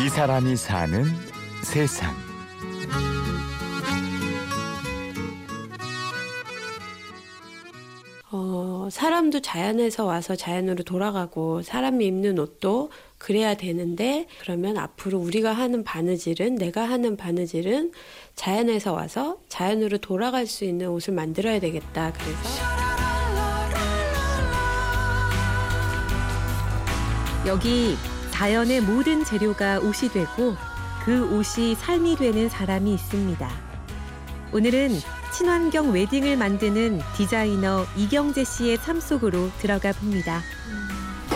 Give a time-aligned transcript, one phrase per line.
[0.00, 1.04] 이 사람이 사는
[1.64, 2.14] 세상.
[8.30, 15.82] 어, 사람도 자연에서 와서 자연으로 돌아가고 사람이 입는 옷도 그래야 되는데 그러면 앞으로 우리가 하는
[15.82, 17.90] 바느질은 내가 하는 바느질은
[18.36, 22.12] 자연에서 와서 자연으로 돌아갈 수 있는 옷을 만들어야 되겠다.
[22.12, 22.78] 그래서
[27.48, 27.96] 여기
[28.38, 30.54] 자연의 모든 재료가 옷이 되고
[31.04, 33.50] 그 옷이 삶이 되는 사람이 있습니다.
[34.52, 35.00] 오늘은
[35.34, 40.40] 친환경 웨딩을 만드는 디자이너 이경재 씨의 삶 속으로 들어가 봅니다.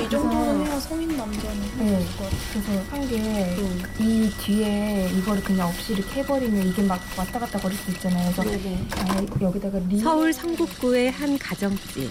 [0.00, 2.06] 이 정도는 해야 성인 남자는 네.
[2.52, 8.30] 그래서 한게이 뒤에 이거를 그냥 없이 이렇게 해버리면 이게 막 왔다 갔다 거릴 수 있잖아요.
[8.30, 8.86] 그래서 네네.
[8.92, 12.08] 아예 여기다가 리 서울 성북구의 한 가정집.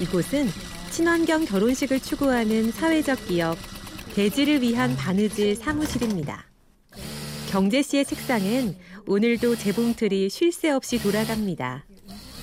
[0.00, 0.50] 이곳은
[0.90, 3.56] 친환경 결혼식을 추구하는 사회적 기업
[4.20, 6.44] 대지를 위한 바느질 사무실입니다.
[7.50, 8.76] 경재 씨의 책상엔
[9.06, 11.86] 오늘도 재봉틀이 쉴 새 없이 돌아갑니다.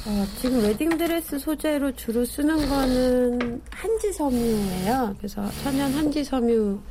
[0.07, 5.17] 어, 지금 웨딩드레스 소재로 주로 쓰는 거는 한지 섬유예요.
[5.19, 6.81] 그래서 천연 한지 섬유로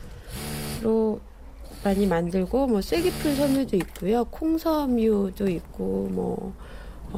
[1.83, 4.25] 많이 만들고 뭐 쐐기풀 섬유도 있고요.
[4.27, 6.55] 콩 섬유도 있고 뭐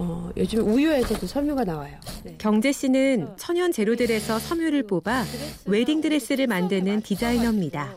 [0.00, 1.96] 어, 요즘 우유에서도 섬유가 나와요.
[2.22, 2.36] 네.
[2.38, 5.24] 경재 씨는 천연 재료들에서 섬유를 뽑아
[5.66, 7.96] 웨딩 드레스를 만드는 디자이너입니다.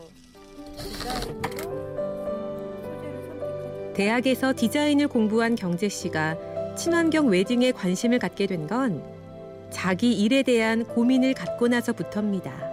[3.94, 9.00] 대학에서 디자인을 공부한 경재 씨가 친환경 웨딩에 관심을 갖게 된 건
[9.70, 12.72] 자기 일에 대한 고민을 갖고 나서부터입니다.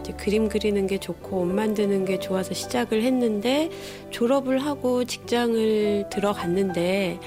[0.00, 3.70] 이제 그림 그리는 게 좋고 옷 만드는 게 좋아서 시작을 했는데
[4.10, 7.18] 졸업을 하고 직장을 들어갔는데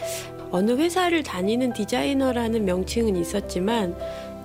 [0.51, 3.95] 어느 회사를 다니는 디자이너라는 명칭은 있었지만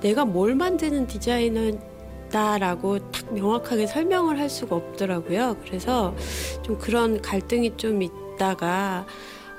[0.00, 5.56] 내가 뭘 만드는 디자이너다라고 딱 명확하게 설명을 할 수가 없더라고요.
[5.64, 6.14] 그래서
[6.62, 9.06] 좀 그런 갈등이 좀 있다가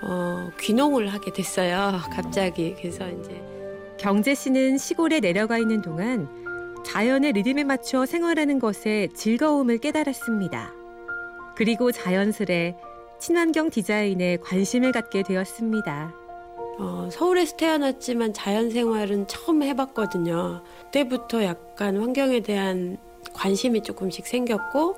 [0.02, 2.00] 어, 귀농을 하게 됐어요.
[2.12, 2.76] 갑자기.
[2.78, 3.42] 그래서 이제
[3.98, 6.28] 경재 씨는 시골에 내려가 있는 동안
[6.86, 10.74] 자연의 리듬에 맞춰 생활하는 것에 즐거움을 깨달았습니다.
[11.56, 12.76] 그리고 자연스레
[13.20, 16.23] 친환경 디자인에 관심을 갖게 되었습니다.
[16.80, 20.64] 어, 서울에서 태어났지만 자연 생활은 처음 해봤거든요.
[20.86, 22.98] 그때부터 약간 환경에 대한
[23.34, 24.98] 관심이 조금씩 생겼고,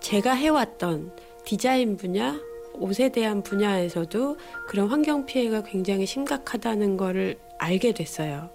[0.00, 1.12] 제가 해왔던
[1.44, 2.38] 디자인 분야,
[2.74, 4.36] 옷에 대한 분야에서도
[4.68, 8.50] 그런 환경 피해가 굉장히 심각하다는 거를 알게 됐어요.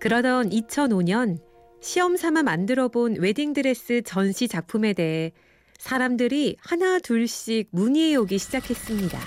[0.00, 1.38] 그러던 2005년
[1.80, 5.32] 시험 삼아 만들어 본 웨딩드레스 전시 작품에 대해
[5.78, 9.18] 사람들이 하나 둘씩 문의해 오기 시작했습니다.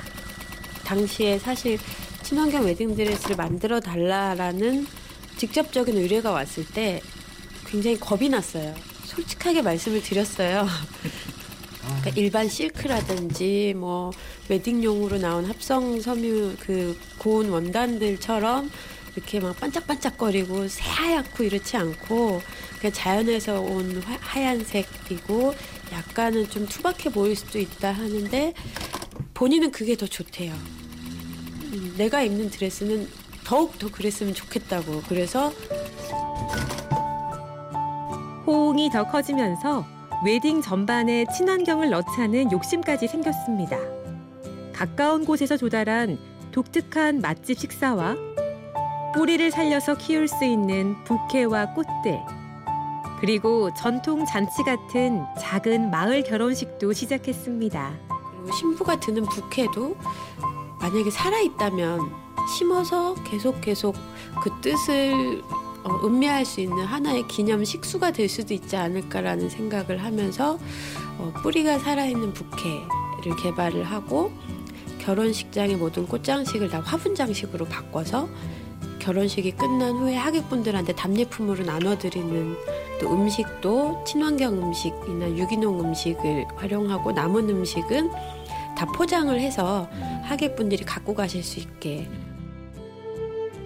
[0.85, 1.77] 당시에 사실
[2.27, 4.85] 친환경 웨딩드레스를 만들어 달라라는
[5.37, 6.99] 직접적인 의뢰가 왔을 때
[7.65, 8.75] 굉장히 겁이 났어요.
[9.05, 10.67] 솔직하게 말씀을 드렸어요.
[11.81, 14.11] 그러니까 일반 실크라든지 뭐
[14.49, 18.69] 웨딩용으로 나온 합성 섬유 그 고운 원단들처럼
[19.15, 22.41] 이렇게 막 반짝반짝거리고 새하얗고 이렇지 않고
[22.81, 25.55] 그냥 자연에서 온 화- 하얀색이고
[25.93, 28.53] 약간은 좀 투박해 보일 수도 있다 하는데
[29.33, 30.53] 본인은 그게 더 좋대요.
[31.73, 33.07] 음, 내가 입는 드레스는
[33.43, 35.03] 더욱 더 그랬으면 좋겠다고.
[35.07, 35.51] 그래서
[38.45, 39.85] 호응이 더 커지면서
[40.25, 43.77] 웨딩 전반에 친환경을 넣자는 욕심까지 생겼습니다.
[44.73, 46.17] 가까운 곳에서 조달한
[46.51, 48.15] 독특한 맛집 식사와
[49.13, 52.19] 뿌리를 살려서 키울 수 있는 부케와 꽃들,
[53.19, 57.93] 그리고 전통 잔치 같은 작은 마을 결혼식도 시작했습니다.
[58.59, 59.97] 신부가 드는 부케도
[60.79, 62.11] 만약에 살아있다면
[62.47, 63.95] 심어서 계속 계속
[64.41, 65.43] 그 뜻을
[65.83, 70.59] 어, 음미할 수 있는 하나의 기념 식수가 될 수도 있지 않을까라는 생각을 하면서
[71.17, 74.31] 어, 뿌리가 살아있는 부케를 개발을 하고
[74.99, 78.27] 결혼식장의 모든 꽃장식을 다 화분장식으로 바꿔서
[78.99, 82.57] 결혼식이 끝난 후에 하객분들한테 답례품으로 나눠드리는
[82.99, 88.11] 또 음식도 친환경 음식이나 유기농 음식을 활용하고 남은 음식은
[88.77, 89.89] 다 포장을 해서
[90.21, 92.07] 하객분들이 갖고 가실 수 있게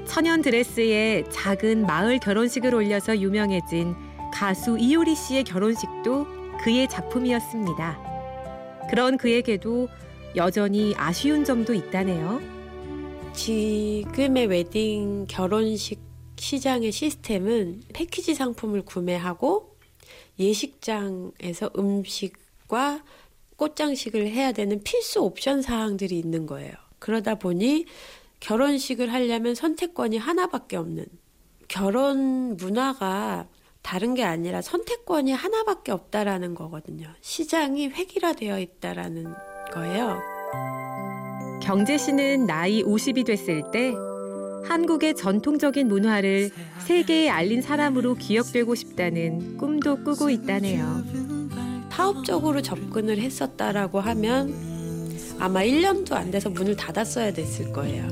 [0.06, 3.94] 천연 드레스에 작은 마을 결혼식을 올려서 유명해진
[4.34, 6.28] 가수 이효리 씨의 결혼식도
[6.62, 8.88] 그의 작품이었습니다.
[8.90, 9.90] 그런 그에게도
[10.38, 12.42] 여전히 아쉬운 점도 있다네요.
[13.34, 16.00] 지금의 웨딩 결혼식
[16.38, 19.76] 시장의 시스템은 패키지 상품을 구매하고
[20.40, 23.04] 예식장에서 음식과
[23.62, 26.72] 꽃장식을 해야 되는 필수 옵션 사항들이 있는 거예요.
[26.98, 27.86] 그러다 보니
[28.40, 31.06] 결혼식을 하려면 선택권이 하나밖에 없는
[31.68, 33.48] 결혼 문화가
[33.84, 37.08] 다른 게 아니라 선택권이 하나밖에 없다라는 거거든요.
[37.22, 39.32] 시장이 획일화되어 있다라는
[39.72, 40.20] 거예요.
[41.62, 43.94] 경재 씨는 나이 50이 됐을 때
[44.68, 46.50] 한국의 전통적인 문화를
[46.80, 51.04] 세계에 알린 사람으로 기억되고 싶다는 꿈도 꾸고 있다네요.
[51.92, 54.54] 사업적으로 접근을 했었다라고 하면
[55.40, 58.08] 아마 1년도 안 돼서 문을 닫았어야 됐을 거예요.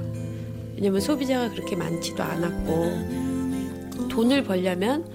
[0.76, 5.06] 왜냐면 소비자가 그렇게 많지도 않았고 돈을 벌려면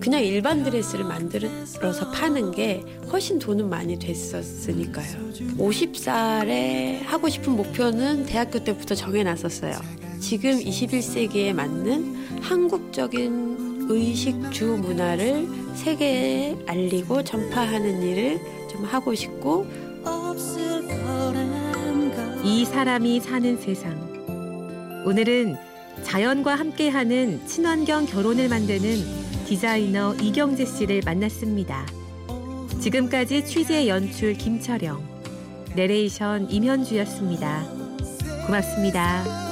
[0.00, 2.82] 그냥 일반 드레스를 만들어서 파는 게
[3.12, 5.32] 훨씬 돈은 많이 됐었으니까요.
[5.58, 9.74] 50살에 하고 싶은 목표는 대학교 때부터 정해놨었어요.
[10.20, 18.40] 지금 21세기에 맞는 한국적인 의식주 문화를 세계에 알리고 전파하는 일을
[18.70, 19.66] 좀 하고 싶고
[22.42, 23.94] 이 사람이 사는 세상.
[25.06, 25.56] 오늘은
[26.02, 31.86] 자연과 함께하는 친환경 결혼을 만드는 디자이너 이경재 씨를 만났습니다.
[32.80, 35.02] 지금까지 취재 연출 김철영,
[35.74, 37.66] 내레이션 임현주였습니다.
[38.46, 39.43] 고맙습니다.